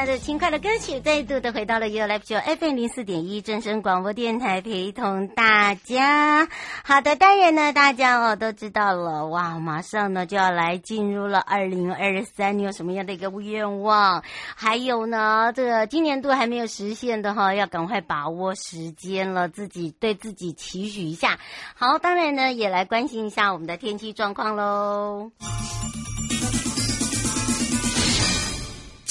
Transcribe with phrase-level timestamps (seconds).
[0.00, 6.48] 听到的轻快的歌曲，再度的回到了 You Live Show FM 零四点一正声广播电台，陪同大家。
[6.82, 14.24] 好的，当然呢，大家哦都知道了，哇，马上呢就要来进入了二零二三，你有什么样的一个愿望？
[14.56, 21.38] 还有呢，这个今年度还没有实现的哈，要赶快把握时间了，自己对自己期许一下。
[21.74, 25.30] 好，当然呢，也来关心一下我们的天气状况喽。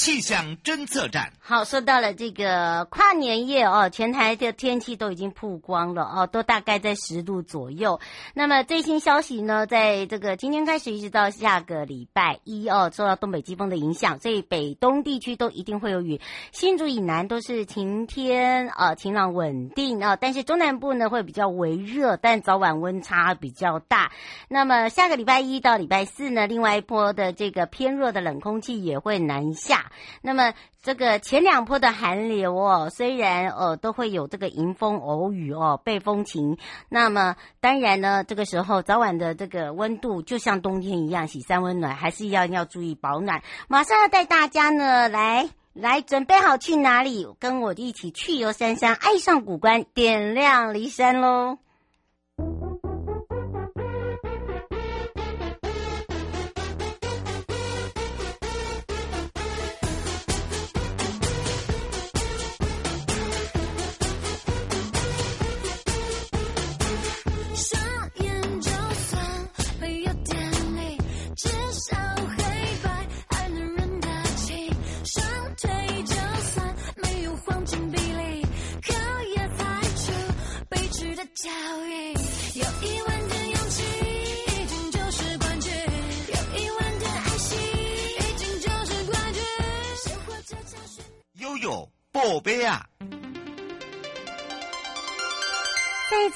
[0.00, 1.30] 气象侦测站。
[1.40, 8.00] 好，说到了这个跨年夜哦，全台的天气都已经曝光了哦，都大概在十度左右。
[8.32, 16.18] 那么最新消息呢，在这个今天开始一直到下个礼拜一哦，受到东北季风的影响，所以北东地区都一定会有雨。
[16.50, 24.12] 新竹以南都是晴天啊，晴朗稳定啊，但是中南部呢会比较微热，但早晚温差比较大。
[24.48, 29.89] 那么下个礼拜一到礼拜四呢，另外一波的这个偏弱的冷空气也会南下。
[30.22, 36.56] 那么这个前两波的寒流哦，虽然呃都会有这个迎风偶雨哦，背风晴。
[36.88, 43.42] 那么当然呢，这个时候早晚的这个温度就像冬天一样，喜三温暖，还是要要注意保暖。
[43.68, 45.50] 马上要带大家呢来。
[45.72, 47.28] 来，准备好去哪里？
[47.38, 51.58] 跟我一起去游山山，爱上古关，点亮骊山喽！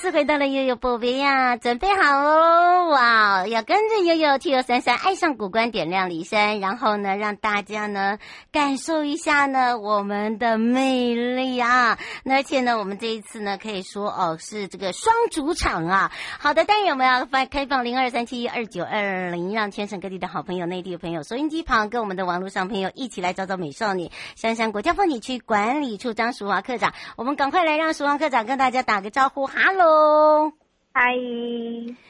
[0.04, 2.90] 次回到了悠悠宝贝呀，准备好哦！
[2.90, 8.18] 哇，要跟着悠悠去游三山，爱上古关，点亮李山，然后呢，让大家呢
[8.52, 11.98] 感受一下呢我们的魅力啊！
[12.28, 16.12] 而且呢，我们这一次呢可以说哦是这个双主场啊。
[16.38, 24.10] 好的，当然我们要发开放零二三七一二九二零，让全省各地的好朋友、内地的朋友、收音机旁跟我们的网络上朋友一起来找找美少女。
[24.36, 29.93] 香山国家风景区管理处张淑华科长，我们赶快来让淑华科长跟大家打个招呼哈喽。
[29.96, 30.52] Hello，
[30.92, 31.14] 嗨，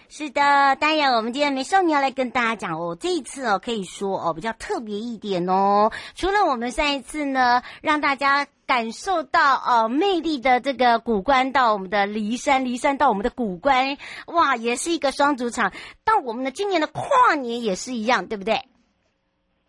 [0.09, 5.91] 是的，当然，我们今天美少女要来跟大家讲哦，这一次哦，可以说哦，比较特别一点哦。
[6.15, 13.99] 除了我们上一次呢，让大家感受到哦魅力的这个古关，到我们的骊山，骊山到我们的古关，
[14.29, 15.71] 哇，也是一个双主场。
[16.07, 18.63] 到我们的今年的跨年也是一样，对不对？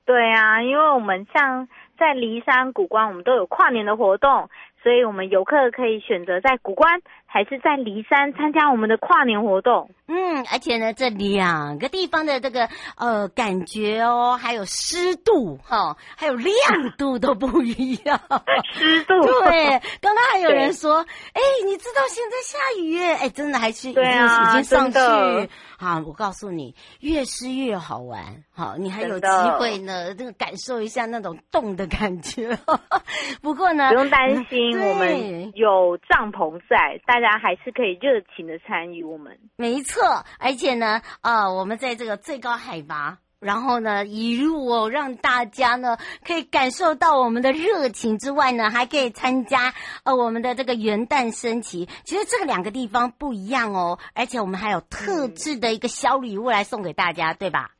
[0.06, 1.67] 对啊，因为我们像
[2.00, 4.50] 在骊山古关，我们都有跨年的活动。
[4.83, 7.01] 所以，我们游客可以选择在古关
[7.35, 9.89] 还是在骊山参加我们的跨年活动。
[10.07, 16.55] 嗯，而且呢，这两个地方的这个呃感觉哦，还有湿度哈、哦，还有亮
[16.97, 18.21] 度都不一样。
[18.71, 20.99] 湿度对，刚刚还有人说，
[21.33, 23.15] 哎，你知道现在下雨耶？
[23.15, 25.49] 哎，真的还是已经对啊，已经上去。
[25.77, 28.45] 好，我告诉你，越湿越好玩。
[28.55, 29.27] 好，你还有机
[29.59, 32.57] 会呢，这个感受一下那种冻的感觉。
[33.43, 34.79] 不过呢，不用担心。
[34.79, 39.38] 我们有帐篷在，大家还是可以热情的参与我们。
[39.57, 49.74] 没错，而且呢，啊、呃，我们在这个最高海拔，然后呢，一路哦，让大家呢可以感受到我们的热情之外呢，还可以参加
[50.04, 51.86] 呃我们的这个元旦升旗。
[52.04, 57.72] 其实这个两个地方不一样哦，而且我们还有特制的一个小礼物来送给大家，对吧？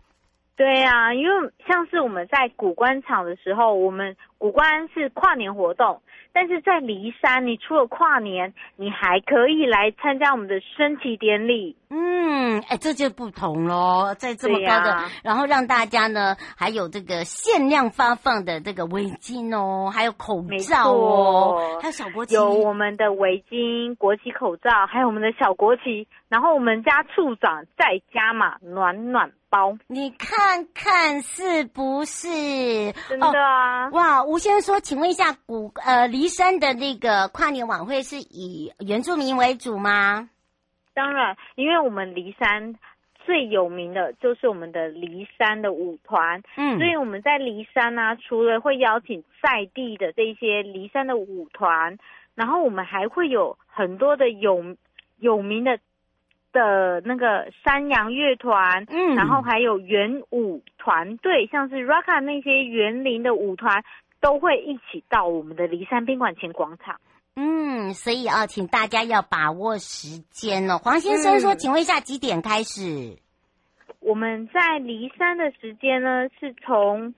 [0.58, 6.02] 对呀、啊，因为像是我们在古关场的时候，我们古关是跨年活动。
[6.36, 11.78] 但是在骊山，你除了跨年，你还可以来参加我们的升旗典礼。
[11.90, 26.06] 嗯，哎，这就不同喽，在这么高的，啊、然后让大家呢，还有这个限量发放的这个围巾哦，还有口罩哦，还有小国旗，有我们的围巾、国旗、口罩，还有我们的小国旗。
[26.28, 32.28] 然后我们家处长再加码暖暖包，你看看是不是？
[33.08, 33.86] 真的啊！
[33.86, 40.30] 哦、哇，吴先生说，请问一下，古呃骊山的那个跨年晚会是以原住民为主吗？
[40.94, 42.76] 当然，因为我们骊山
[43.26, 51.98] 最有名的就是我们的骊山的舞团，嗯，所以我们在骊山呢、啊，除了会邀请在地的这些骊山的舞团，
[52.34, 54.76] 然后我们还会有很多的有
[55.18, 55.80] 有名的。
[56.56, 63.84] 的那个山羊乐团，嗯，然后还有原舞团队，像是 Raka 那些园林的舞团，
[64.22, 67.00] 都会一起到我们的骊山宾馆前广场。
[67.36, 70.78] 嗯，所以啊，请大家要把握时间哦。
[70.78, 73.18] 黄先生说，嗯，请问一下几点开始？
[74.00, 77.14] 我们在骊山的时间呢，是从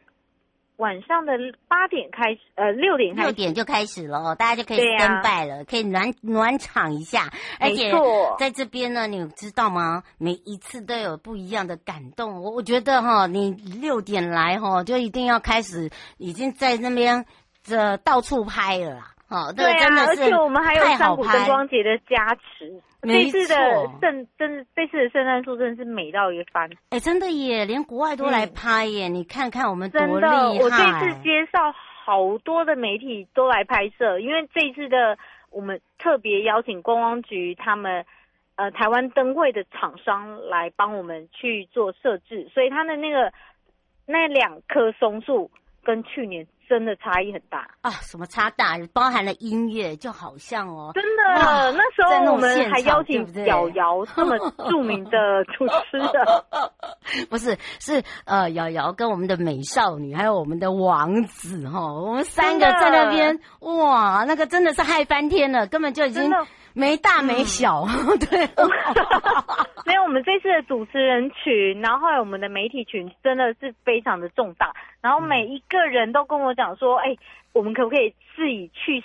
[0.77, 1.33] 晚上的
[1.67, 7.31] 八点开始，呃，六点开始，六点就开始了哦，大家就可以登拜了，啊、可以暖暖场一下。
[7.59, 7.91] 而且
[8.37, 10.03] 在这边呢，你知道吗？
[10.19, 12.41] 每一次都有不一样的感动。
[12.43, 17.25] 我我觉得哈，你六点来哈，就一定要开始，已经在那边
[17.63, 19.13] 这到处拍了啦。
[19.29, 22.81] 哦，对啊，真的，而且我们还有山谷灯光节的加持。
[23.07, 23.55] 这次的
[24.01, 26.69] 圣真，这次的圣诞树真的是美到一番。
[26.89, 29.07] 哎，真的耶，连国外都来拍耶！
[29.07, 30.19] 嗯、你看看我们多厉害。
[30.19, 35.17] 真的，我这次介绍好多的媒体都来拍摄，因为这一次的
[35.49, 38.05] 我们特别邀请观光局他们
[38.55, 43.31] 呃台湾灯会的厂商来帮我们去做设置，所以他的那个
[44.05, 45.49] 那两棵松树
[45.83, 46.45] 跟去年。
[46.67, 47.89] 真的差异很大啊！
[48.01, 48.77] 什么差大？
[48.93, 51.71] 包含了音乐，就好像哦，真的。
[51.71, 54.37] 那时候我们还邀请瑶瑶这么
[54.69, 56.45] 著名的主持的，
[57.29, 66.31] 不是是呃瑶瑶跟我们的美少女，还有我们的王子哈，我们三个在那边哇，那个真的是嗨翻天了，根本就已经。
[66.77, 68.47] 没大没小，嗯、 对，
[69.85, 77.19] 没有我们这次的主持人群，然后后来我们的媒体群真的是非常的重大，然后每一个人都跟我讲说，哎、欸，
[77.51, 79.03] 我们可不可以自己去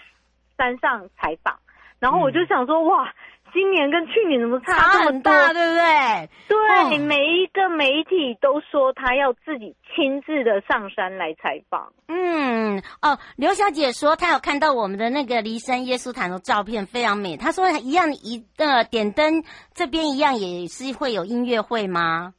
[0.58, 1.58] 山上采访？
[1.98, 3.12] 然后我就想说，哇。
[3.52, 6.28] 今年跟去年怎么差这么大，对不对？
[6.48, 11.92] 对，哦、每一个媒体都说他要自己亲自的上山来采访。
[12.08, 17.36] 嗯，哦，刘小姐说她有看到我们的那个梨山耶稣堂的照片，非常美。
[17.36, 19.44] 她说一样一呃点灯
[19.74, 22.32] 这边一样也是会有音乐会吗？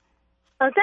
[0.58, 0.82] 呃，在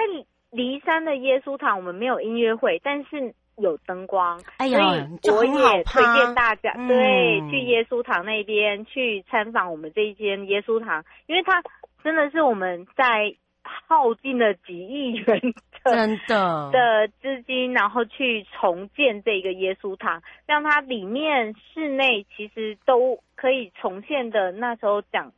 [0.52, 3.34] 骊山的耶稣堂我们没有音乐会，但是。
[3.60, 4.78] 有灯光，哎呀，
[5.22, 11.62] 所以我也推荐大家，嗯、对，去耶稣堂那边去参访我们这一间耶稣堂，因为它
[12.02, 15.40] 真的是我们在耗尽了几亿元
[15.84, 25.32] 的真的 的资金，然后去重建这个耶稣堂，让它里面室内其实都可以重现的那时候讲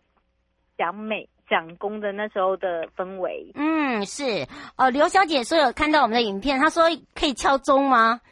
[0.79, 1.29] 讲美。
[1.52, 4.88] 讲功的那时候的氛围，嗯，是哦。
[4.88, 8.23] 刘小姐说有看到我们的影片，她说可以敲钟吗？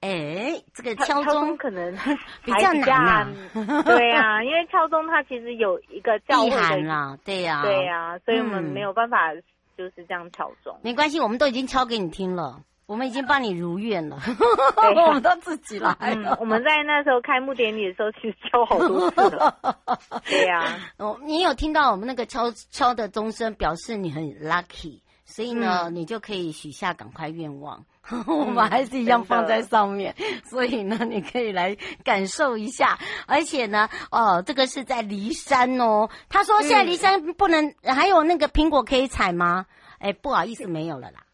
[0.00, 1.90] 哎，这个敲钟可能
[2.44, 3.82] 比较难，啊。
[3.82, 9.32] 对啊， 因为敲钟它其实有一个教会的啦，对呀，对呀，所以我们没有办法
[9.78, 10.78] 就是这样敲钟。
[10.82, 12.60] 没关系，我们都已经敲给你听了。
[12.86, 16.36] 我们已经帮你如愿了，对 我们都自己来了、嗯。
[16.38, 19.56] 我们在那时候开幕典礼的时候，其实敲好多次了。
[20.24, 27.84] 对呀、啊，哦，你有听到我们那个敲敲的钟声，表示你很 lucky，所以呢，嗯、你就可以许下赶快愿望。
[28.08, 32.96] 嗯、 我们还是一样放在上面，嗯、所以呢，你可以来感受一下。
[33.26, 36.08] 而且呢，哦，这个是在骊山哦。
[36.28, 39.66] 他说现在骊山不能，嗯、还有那个苹果可以采吗？
[39.98, 41.25] 哎，不好意思，没有了啦。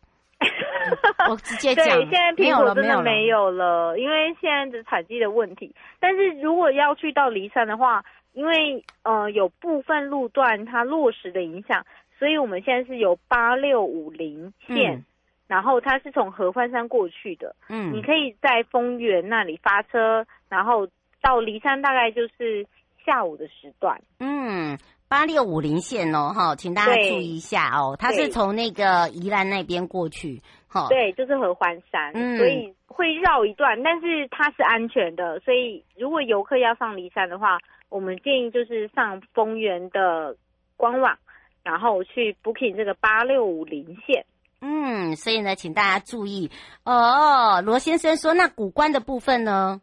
[1.31, 5.75] 我直接讲，对，现在苹果真的没有了，因为现在的采季的问题。
[6.01, 11.85] 但是如果要去到离山的话，因为呃有部分路段它落石的影响，
[12.19, 15.05] 所以我们现在是有八六五零线，嗯、
[15.47, 17.55] 然后它是从合欢山过去的。
[17.69, 20.89] 嗯，你可以在丰原那里发车，然后
[21.21, 22.67] 到离山大概就是
[23.05, 24.01] 下午的时段。
[24.19, 24.79] 嗯。
[25.09, 30.41] 八六五零线哦，哈，请大家注意一下哦，它是从那个宜兰那边过去，
[30.73, 37.59] 哈，对，就是合欢山，嗯，所以会绕一段，但是它是安全的，所以如果游客要上骊山的话，
[37.91, 40.35] 我们建议就是上丰原的
[40.79, 41.19] 官网，
[41.63, 44.25] 然后去 booking 这个八六五零线，
[44.63, 46.51] 嗯，所以呢，请大家注意
[46.85, 47.61] 哦。
[47.61, 49.81] 罗先生说，那古关的部分呢？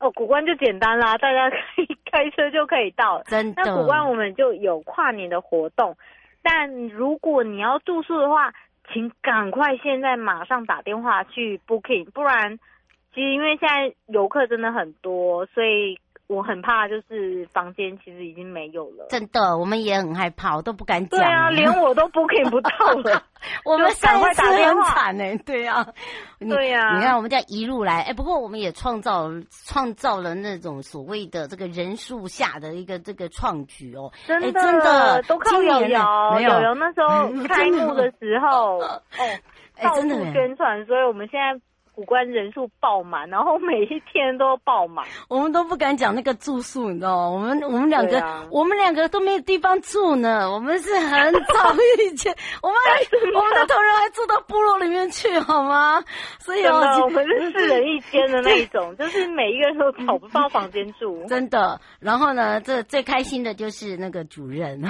[0.00, 3.22] 哦，古关就简单啦，大家可以开车就可以到。
[3.24, 5.96] 真的，那古关我们就有跨年的活动，
[6.42, 8.52] 但如果你要住宿的话，
[8.92, 12.58] 请赶快现在马上打电话去 booking，不然，
[13.14, 15.98] 其实因为现在游客真的很多，所以。
[16.26, 19.06] 我很怕，就是房间其实已经没有了。
[19.10, 21.20] 真的，我们也很害怕，我都不敢讲。
[21.20, 22.70] 对啊，连我都 booking 不到
[23.02, 23.22] 了。
[23.64, 25.22] 我们赶快打电话呢。
[25.44, 25.86] 对啊，
[26.40, 26.96] 对呀。
[26.96, 29.28] 你看，我们这样一路来，哎，不过我们也创造
[29.66, 34.10] 创造了那种所谓的这个人数下的一个这个创举哦。
[34.26, 39.00] 真的，真的都靠瑶瑶，瑶瑶那时候 开幕的时候， 哦，
[39.82, 41.60] 到处宣传，所以我们现在。
[41.94, 47.30] 谷关人数爆满，然后每一天都爆满， 我们都不敢讲那个住宿，你知道吗？
[47.30, 50.50] 我们我们两个，啊、我们两个都没有地方住呢。
[50.50, 51.72] 我们是很早
[52.02, 53.00] 以前， 我们还
[53.38, 56.02] 我们的同仁还住到部落里面去，好吗？
[56.40, 61.80] 所以哦，我们是四人一间的那一种， 就是每一个人都找不到房间住，真的。
[62.00, 64.82] 然后呢，这最开心的就是那个主任，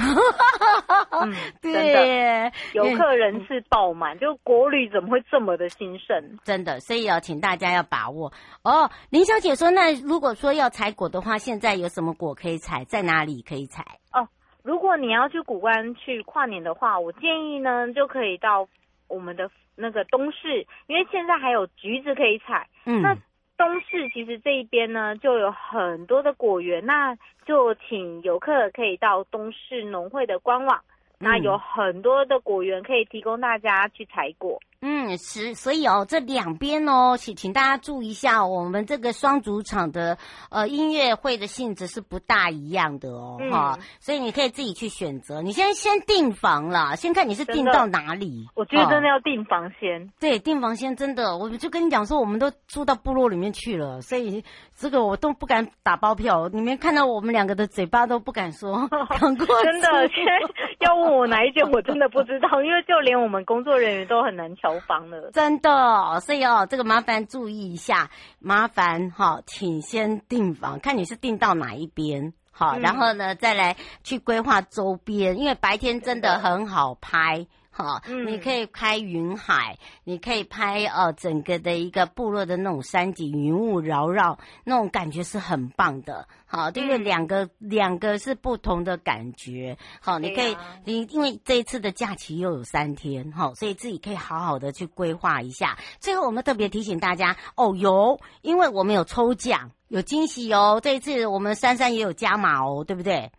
[1.11, 6.38] 嗯，对，游客人次爆满，就国旅怎么会这么的兴盛？
[6.44, 8.32] 真的，所以要请大家要把握
[8.62, 8.90] 哦。
[9.10, 12.84] 林小姐说，那如果说要采果的话，现在有什么果可以采？
[12.84, 13.84] 在哪里可以采？
[14.12, 14.28] 哦。
[14.62, 18.66] 如果你要去古关去跨年的话，我建议呢就可以到
[19.08, 22.66] 我们的那个东市，因为现在还有橘子可以采。
[22.86, 23.14] 嗯，那
[23.58, 30.80] 东市其实这一边呢就有很多的果园，那就请游客可以到东市农会的官网，
[31.18, 34.58] 那有很多的果园可以提供大家去采果。
[34.81, 40.19] 嗯，是，所以哦，这两边哦，请请大家注意一下，我们这个双主场的
[40.50, 45.40] 呃音乐会的性质是不大一样的哦，哈、嗯，所以你可以自己去选择。
[45.43, 48.47] 你先先订房啦，先看你是订到哪里。
[48.54, 50.02] 我觉得真的要订房先。
[50.02, 54.45] 哦、对，订房先真的，我就跟你讲说，我们都住到部落里面去了，所以
[54.76, 56.49] 这个我都不敢打包票。
[56.52, 58.88] 你们看到我们两个的嘴巴都不敢说，
[59.19, 60.33] 讲过真的，现在
[60.81, 77.47] 要问我哪一间，我真的不知道，因为就连我们工作人员都很难乔房了，真的，所以哦，这个麻烦注意一下，麻烦哈、哦，请先订房，看你是订到哪一边，好、嗯，然后呢再来去规划周边，因为白天真的很好拍。
[77.76, 86.28] 好，你可以拍云海，你可以拍呃整个的一个部落的那种山景，云雾缭绕，那种感觉是很棒的。
[86.47, 89.76] 好，因为两个两个是不同的感觉。
[90.00, 95.76] 好，你可以你因为这一次的假期又有三天，好，所以自己可以好好的去规划一下。
[95.99, 100.78] 最后，我们特别提醒大家哦，有，因为我们有抽奖，有惊喜哦。
[100.81, 103.33] 这一次我们珊珊也有加码哦，对不对？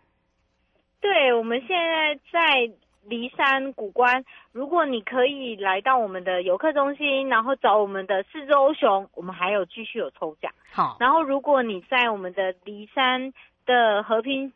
[1.00, 2.76] 对，我们现在在。
[3.08, 10.52] 梨山古关，如果你可以来到我们的游客中心，然后找我们的四只欧熊，我们还有继续有抽奖。
[10.72, 13.32] 好，然后如果你在我们的骊山
[13.66, 14.52] 的和平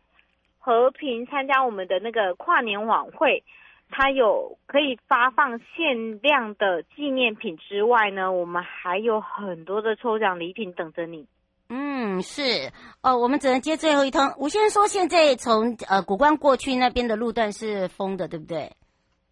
[0.58, 3.44] 和平参加我们的那个跨年晚会，
[3.90, 11.28] 它有可以发放限量的纪念品之外呢，我们还有很多的抽奖礼品等着你。
[11.70, 12.72] 嗯，是
[13.04, 14.34] 哦，我们只能接最后一通。
[14.38, 18.72] 吴先生说，现在从呃古关过去那边的路段是封的，对不对？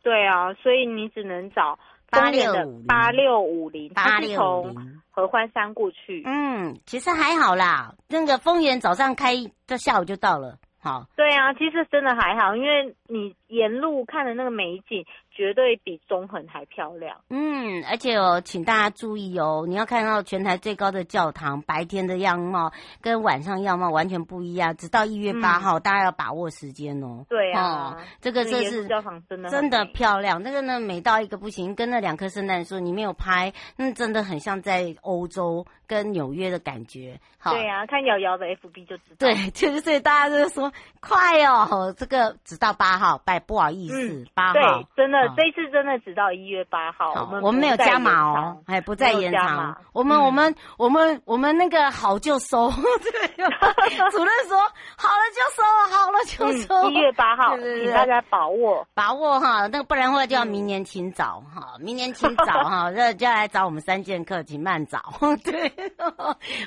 [0.04, 1.80] 对啊，所以你只能找
[2.10, 4.76] 八六五八六五零，它是从
[5.10, 6.22] 合欢山过去。
[6.26, 10.60] 嗯，其实还好啦，那个丰原早上开，到下午就到了。
[10.80, 15.04] 好，对啊，其实真的还好，因为你沿路看的那个美景。
[15.38, 17.16] 绝对比中横还漂亮。
[17.30, 24.76] 嗯，而且哦，请大家注意哦，你要看到全台最高的教堂，白天的样貌跟晚上样貌完全不一样。
[24.76, 27.24] 直到一月八号，嗯，大家要把握时间哦。
[27.30, 30.42] 对啊，哦，这个这是教堂真的真的漂亮。
[30.42, 37.20] 那个呢，美到一个不行，跟那两棵圣诞树，你没有拍，那真的很像在欧洲跟纽约的感觉。
[37.40, 39.16] 好，对啊，看瑶瑶的 FB 就知道。
[39.20, 45.18] 对， 就是所以大家就是说快哦，这个直到八号，拜不好意思，八，嗯，号对，真的。
[45.38, 49.78] 这一次真的只到一月八号，我们我们没有加码哦，哎，不再延长。
[49.94, 53.28] 我们我们我们我们那个好就收，对
[54.12, 54.58] 主任说
[54.98, 55.64] 好了就收，
[55.96, 56.90] 好了就收。
[56.90, 65.14] 一月八号，请大家把握把握哈，那不然的话就要明年请早哈，明年请早哈，这就要来找我们三剑客，请慢早。
[65.44, 65.72] 对，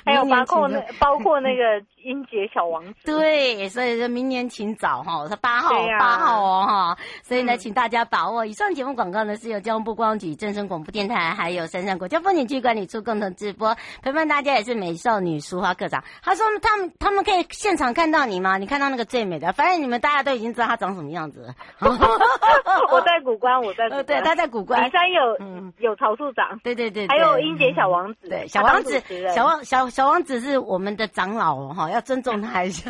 [0.05, 1.63] 还有包括那包括那个
[2.03, 5.69] 英杰小王子， 对，所以说明年请早哈，他八号
[5.99, 8.45] 八号哦哈，所以呢，请大家把握。
[8.45, 13.75] 以上节目广告呢，是由交通部观光局、正声广播电台，还有珊珊国家风景区管理处共同直播。
[14.01, 16.03] 陪伴大家也是美少女书花课长。
[16.23, 18.57] 他说他们他们可以现场看到你吗？
[18.57, 21.55] 你看到那个最美的，反正你们大家都已经知道他长什么样子了。
[22.91, 24.05] 我在古关，我在谷关。
[24.05, 24.83] 对，他在古关。
[24.85, 28.29] 梨山有嗯有曹处长，对对对，还有英杰小王子。
[28.29, 29.00] 对，小王子，
[29.33, 32.89] 小王小小王子是我们的长老哦，哈， 要尊重他一下。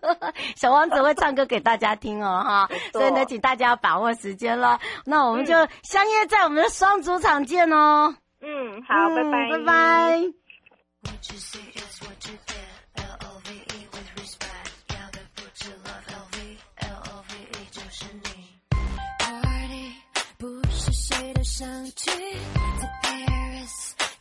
[0.56, 4.78] 小王子会唱歌给大家听哦，哈，所以呢，请大家要把握时间了。
[5.04, 8.14] 那我们就相约在我们的双主场见哦。
[8.40, 10.22] 嗯，好，拜拜，拜拜。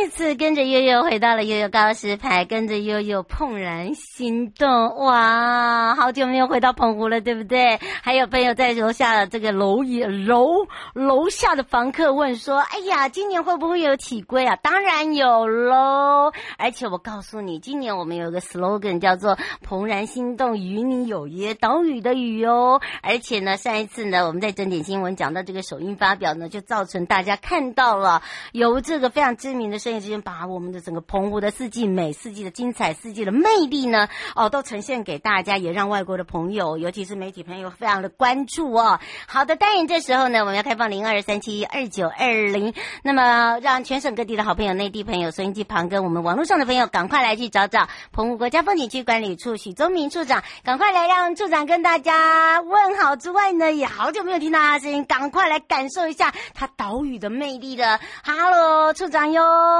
[0.00, 7.80] 这次跟着悠悠回到了悠悠告示牌，跟着悠悠怦然心动，哇，好久没有回到澎湖了，对不对？
[8.00, 19.36] 还有朋友在楼下这个楼也楼楼下的房客问说：“哎呀，今年会不会有起龟啊？”当然有喽，而且我告诉你，今年我们有个 slogan 叫做
[19.68, 22.80] “怦然心动，与你有约”，岛屿的屿哦。
[23.02, 29.68] 而且呢，上一次呢，我们在整点新闻讲到这个首映发表呢，就造成大家看到了由这个非常知名。
[29.68, 39.00] 的摄影师把我们的整个澎湖的四季美、四季的精彩、四季的魅力呢，哦，都呈现给大家，也让外国的朋友，尤其是媒体朋友，非常的关注哦。
[39.26, 57.98] 好的，当然这时候呢，我们要开放零二三七二九二零，那么让全省各地的好朋友、内地朋友、收音机旁跟我们网络上的朋友，赶快来去找找澎湖国家风景区管理处许宗明处长，赶快来让处长跟大家问好之外呢，也好久没有听到他的声音，赶快来感受一下他岛屿的魅力的。
[58.22, 59.77] Hello，处长哟。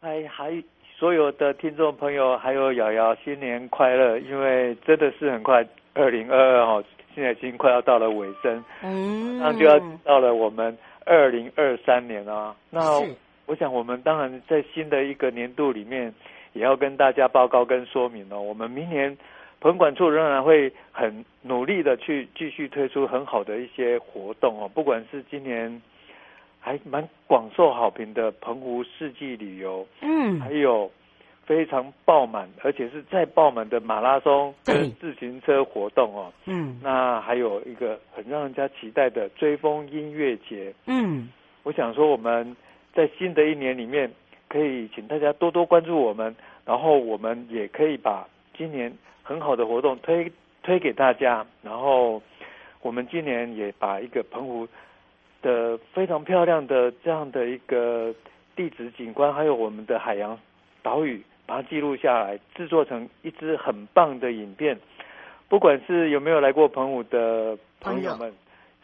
[0.00, 0.62] 哎，还
[0.96, 4.18] 所有的听众朋友，还有瑶瑶，新年快乐！
[4.18, 12.54] 因为真的是很快，二零二二哦，现在已经快要到了尾声，嗯，那就要到了我们二零二三年啊。
[12.70, 13.00] 那
[13.46, 16.14] 我想，我们当然在新的一个年度里面，
[16.52, 18.40] 也要跟大家报告跟说明哦。
[18.40, 19.16] 我们明年
[19.60, 25.82] 澎管处仍然会很努力的去继续推出很好的一些活动哦，不管是今年。
[26.68, 30.90] 还蛮广受好评的澎湖四季旅游，嗯，还有
[31.46, 41.30] 非常爆满，而且是再爆满的马拉松跟自行车活动哦，嗯，那还有一个很让人家期待的追风音乐节，嗯，
[41.62, 42.54] 我想说我们
[42.92, 44.12] 在新的一年里面，
[44.46, 50.30] 可以请大家多多关注我们，然后我们也可以把今年很好的活动推
[50.62, 52.20] 推给大家，然后
[52.82, 54.68] 我们今年也把一个澎湖。
[55.42, 58.14] 的非常漂亮的这样的一个
[58.56, 60.38] 地质景观，还有我们的海洋
[60.82, 64.78] 岛屿，把它记录下来，制作成一支很棒的影片。
[65.48, 68.32] 不管是有没有来过澎湖的朋友们，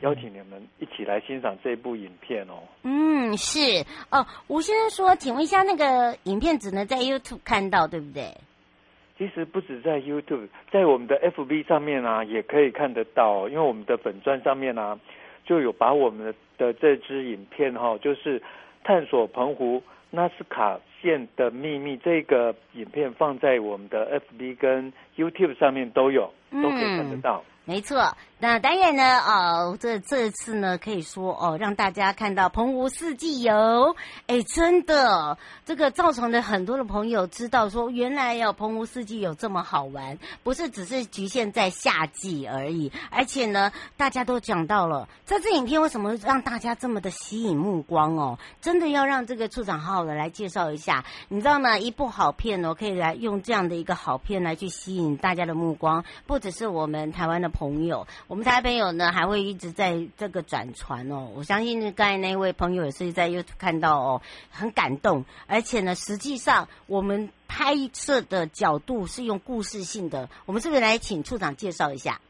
[0.00, 2.62] 邀请你们一起来欣赏这部影片哦。
[2.84, 4.24] 嗯，是哦。
[4.48, 8.32] 吴先生说，请问一下，那个影片只能在 YouTube 看到，对不对？
[9.18, 14.98] 其实不止在 YouTube，在我们的 FB 上面啊，也可以看得到，因为我们的粉专上面啊。
[15.44, 18.42] 就有把我们的这支影片哈，就是
[18.82, 27.44] 探索澎湖纳斯卡线的秘密这个影片放在我们的 FB 跟 YouTube 上面都有，都可以看得到。
[27.66, 27.96] 没错，
[28.46, 51.78] 那当然呢，哦，这这次呢，可以说哦，让大家看到澎湖四季游，哎，真的，这个造成了很多的朋友知道说，原来有澎湖四季有这么好玩，不是只是局限在夏季而已，而且呢，大家都讲到了这支影片为什么让大家这么的吸引目光哦，真的要让这个处长好好的来介绍一下，你知道吗？
[51.78, 57.50] 一部好片哦，可以来用这样的一个好片来去吸引大家的目光，不只是我们台湾的。
[57.54, 58.04] 朋友，
[58.34, 61.30] 我们台湾朋友呢还会一直在这个转传哦。
[61.36, 65.24] 我相信刚才那位朋友也是在 YouTube 看到哦，很感动。
[65.46, 70.28] 而且呢，实际上我们拍摄的角度是用故事性的。
[70.46, 72.20] 我们是不是来请处长介绍一下？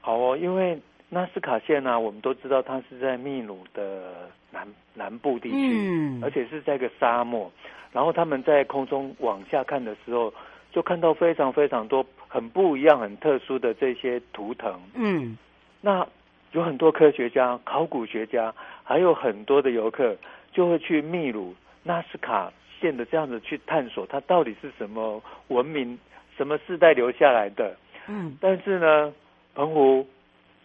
[0.00, 7.48] 好哦，因为纳斯卡线呢、啊，我们都知道它是在秘鲁的南南部地区，嗯，而且是在一个沙漠。
[7.92, 10.34] 然后他们在空中往下看的时候，
[10.74, 12.04] 就看到非常非常多。
[12.28, 15.38] 很不一样、很特殊的这些图腾，嗯，
[15.80, 16.04] 那
[16.50, 20.16] 有很多科学家、考古学家，还有很多的游客，
[20.50, 25.96] 就会去秘鲁纳斯卡县的这样子去探索，它到底是什么文明、
[26.36, 27.76] 什么世代留下来的，
[28.08, 29.14] 嗯，但是呢，
[29.54, 30.04] 澎湖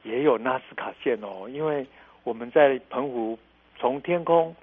[0.01, 1.85] 也有纳斯卡线哦，因为
[2.23, 3.37] 我们在澎湖
[3.77, 4.55] 从天空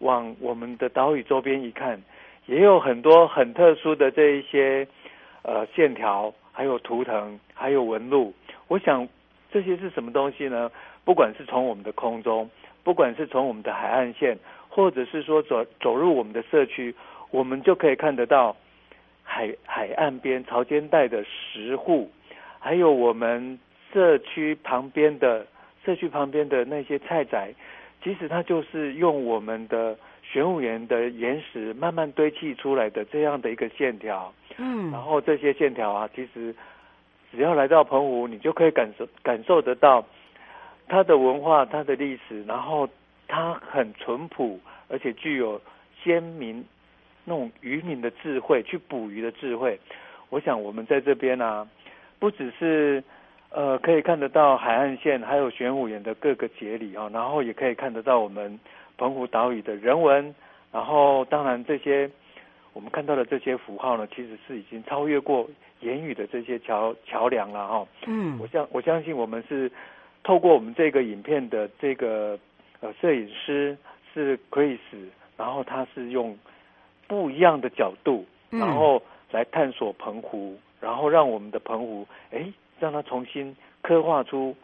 [0.00, 2.02] 往我们的岛屿周边一看，
[2.48, 4.88] 也有很多很特殊的这一些
[5.42, 6.34] 呃线条。
[6.50, 8.34] 还有图腾，还有纹路，
[8.66, 9.08] 我想
[9.52, 10.68] 这些是什么东西呢？
[11.04, 12.50] 不管是从我们的空中，
[12.82, 14.36] 不管是从我们的海岸线，
[14.68, 16.92] 或者是说走走入我们的社区，
[17.30, 18.56] 我们就可以看得到
[19.22, 22.10] 海海岸边潮间带的石户，
[22.58, 23.56] 还有我们
[23.92, 25.46] 社区旁边的
[25.84, 27.54] 社区旁边的那些菜仔，
[28.02, 29.96] 其实它就是用我们的
[30.30, 34.32] 玄武岩的岩石慢慢堆砌出来的这样的一个线条。
[34.58, 36.54] 嗯，然后这些线条啊，其实
[37.30, 40.04] 只要来到澎湖，你就可以感受感受得到
[40.86, 42.88] 它的文化、它的历史，然后
[43.26, 45.60] 它很淳朴，而且具有
[46.02, 46.64] 先民
[47.24, 49.78] 那种渔民的智慧，去捕鱼的智慧。
[50.28, 51.66] 我想我们在这边啊，
[52.18, 53.02] 不只是
[53.50, 58.58] 呃可以看得到海岸线，还有玄武岩的各个节理啊，然后也可以看得到我们
[58.98, 60.34] 澎湖岛屿的人文。
[60.70, 62.10] 然后当然这些
[62.74, 65.48] 我们看到的这些符号呢，其实是已经超越过
[65.80, 67.86] 言语的这些桥桥梁了哈。
[68.06, 69.72] 嗯，我相我相信我们是
[70.22, 72.38] 透过我们这个影片的这个
[72.80, 73.74] 呃摄影师
[74.12, 74.78] 是 Chris，
[75.38, 76.36] 然后他是用
[77.06, 84.54] 不一样的角度，然后来探索澎湖，然后让我们的澎湖哎让它重新刻画出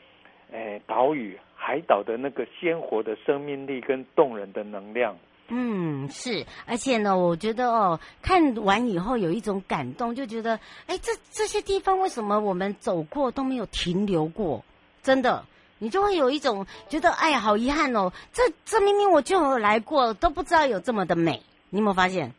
[0.53, 1.39] 哎岛屿。
[1.67, 5.17] 海岛的那个鲜活的生命力跟动人的能量，
[5.49, 14.63] 嗯，是，而且呢，我觉得哦，看完以后有一种感动，就觉得，哎，这这些地方为什么我们走过都没有停留过？
[15.03, 15.43] 真的，
[15.79, 22.31] 你就会有一种觉得，哎呀，好遗憾哦，这这明明我就有来过，都不知道有这么的美，你有没有发现？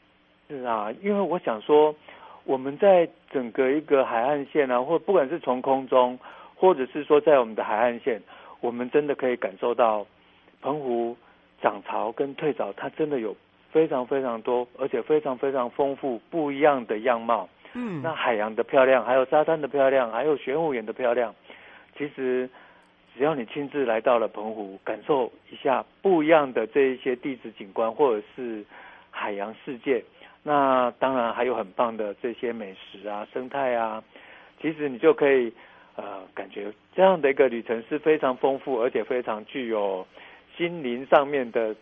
[0.47, 1.95] 是啊，因为我想说，
[2.43, 6.19] 我们在整个一个海岸线啊，或不管是从空中，
[6.55, 8.21] 或者是说在我们的海岸线。
[8.65, 10.07] 我们真的可以感受到，
[10.59, 11.15] 澎湖
[11.61, 13.35] 涨潮跟退潮，它真的有
[13.71, 17.47] 非常非常多，而且非常非常丰富不一样的样貌。
[17.73, 21.35] 嗯，那海洋的漂亮，还有沙滩的漂亮，还有玄武岩的漂亮，
[21.95, 22.49] 其实
[23.15, 28.65] 只要你亲自来到了澎湖，感受一下不一样的这一些地质景观或者是
[29.11, 30.03] 海洋世界，
[30.41, 34.03] 那当然还有很棒的这些美食啊、生态啊，
[34.59, 35.53] 其实你就可以。
[35.97, 40.05] 呃，感觉这样的一个旅程是非常丰富，而且非常具有
[40.57, 41.73] 心灵上面的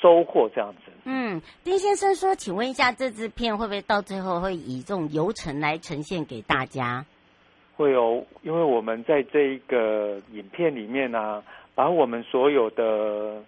[0.00, 0.50] 收获。
[0.52, 0.90] 这样子。
[1.04, 7.06] 嗯，丁先生说，请问一下，这支片会不会到最后会以这种游程来呈现给大家？
[7.76, 11.44] 会有，因为我们在这一个影片里面呢、啊，
[11.76, 13.40] 把我们所有的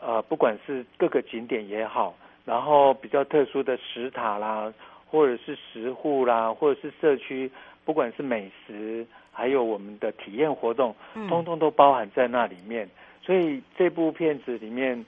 [0.00, 4.72] 呃，不管是各个景点也好，然后比较特殊的石塔啦，
[5.08, 7.48] 或者是石户啦，或者是社区。
[7.84, 10.94] 不管是美食，还有我们的体验活动，
[11.28, 12.88] 通通都包含在那里面。
[13.22, 15.04] 所以这部片子里面，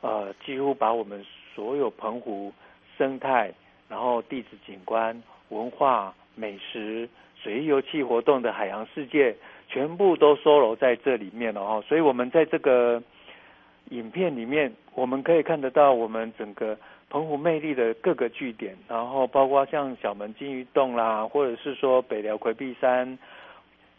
[0.00, 2.52] 呃，几乎把我们所有澎湖
[2.96, 3.52] 生态、
[3.88, 7.08] 然后地质景观、文化、美食、
[7.42, 9.34] 水域游憩活动的海洋世界，
[9.68, 11.84] 全部都收罗在这里面了哦。
[11.88, 13.02] 所以我们在这个
[13.90, 16.76] 影片里面，我们可以看得到我们整个。
[17.08, 23.18] 澎湖魅力的各个据点，然后包括像小门金鱼洞啦，或者是说北寮魁壁山、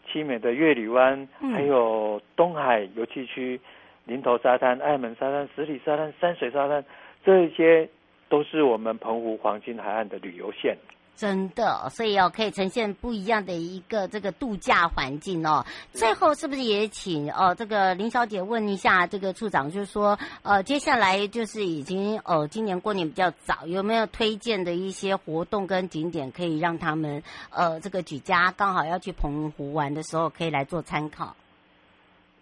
[0.06, 3.58] 七美的月里湾，嗯、还有东海游憩区、
[4.04, 6.84] 林头沙滩、爱门沙滩、十里沙滩、山水沙滩，
[7.24, 7.88] 这些
[8.28, 10.76] 都是我们澎湖黄金海岸的旅游线。
[11.18, 15.66] 真的，所以哦，可以呈现不一样的一个这个度假环境哦。
[15.90, 31.34] 最后是不是也请哦这个林小姐问一下这个处长，就是说呃接下来就是已经呃今年过年比较早，有没有推荐的一些活动跟景点可以让他们呃这个举家刚好要去澎湖玩的时候可以来做参考？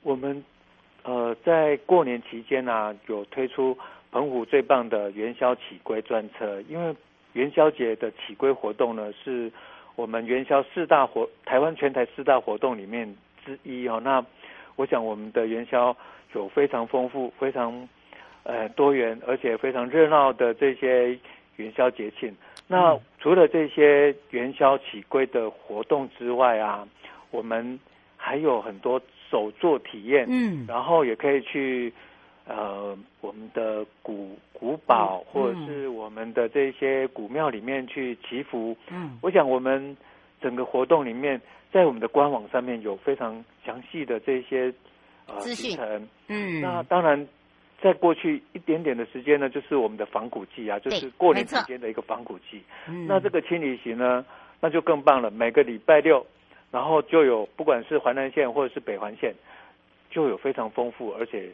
[0.03, 0.45] 我们
[1.03, 3.75] 呃在过年期间呢、啊，有推出
[4.13, 6.95] 澎湖最棒的元宵起归专车，因为。
[7.37, 9.53] 元宵节的起归活动呢，是
[9.95, 14.01] 我们元宵四大活台湾全台四大活动里面之一哦。
[14.03, 14.25] 那
[14.77, 15.95] 我想我们的元宵
[16.35, 17.87] 有非常丰富、非常
[18.43, 21.11] 呃多元，而且非常热闹的这些
[21.57, 22.35] 元宵节庆。
[22.67, 26.89] 那除了这些元宵起归的活动之外啊，
[27.31, 27.79] 我们
[28.17, 28.99] 还有很多
[29.31, 31.93] 手作体验，嗯，然后也可以去。
[32.49, 38.77] 呃，我们的古古堡，或者是我们的这些古庙里面去祈福。
[38.89, 39.97] 嗯，我想我们
[40.41, 41.41] 整个活动里面，
[41.73, 44.73] 在我们的官网上面有非常详细的这些
[45.27, 45.77] 呃资讯。
[46.29, 47.27] 嗯，那当然，
[47.83, 52.63] 在过去一点点的时间呢，就是我们的仿古季啊，就是过年期间的一个仿古季。
[52.89, 54.25] 嗯，那这个轻旅行呢，
[54.61, 55.33] 那就更棒了。
[55.33, 56.25] 每个礼拜六，
[56.71, 59.35] 然后就有不管是环南线或者是北环线，
[60.11, 61.51] 就有非常丰富而且。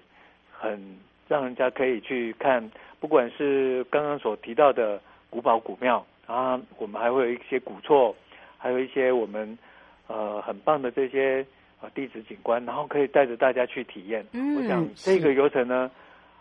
[0.62, 0.81] 很
[1.27, 2.70] 让人家可以去看，
[3.01, 8.14] 不管是刚刚所提到的古堡古庙啊，我们还会有一些古厝，
[8.59, 9.59] 还有一些我们
[10.07, 11.44] 呃很棒的这些
[11.81, 14.25] 呃地质景观，然后可以带着大家去体验。
[14.31, 15.90] 嗯，我想这个游程呢，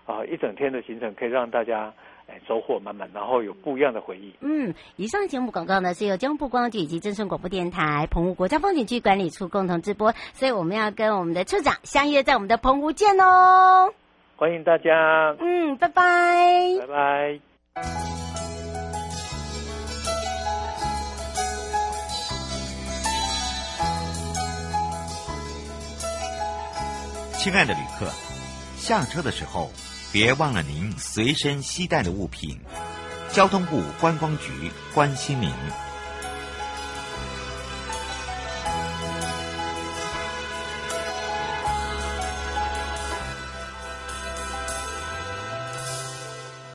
[0.06, 1.92] 啊、呃、一整天的行程可以让大家
[2.28, 4.32] 哎收获满满，然后有不一样的回忆。
[4.42, 13.92] 嗯，以上节目广告呢是由江部光局以及正声广播电台澎湖国家风景区管理处共同直播，所以我们要跟我们的处长相约在我们的澎湖见哦。
[14.42, 15.36] 欢迎大家。
[15.40, 16.04] 嗯，拜拜。
[16.80, 17.40] 拜拜。
[27.38, 28.08] 亲爱的旅客，
[28.78, 29.70] 下车的时候
[30.12, 32.60] 别忘了您随身携带的物品。
[33.30, 35.52] 交通部观光局关心您。